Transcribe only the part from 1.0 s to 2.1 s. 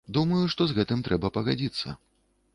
трэба пагадзіцца.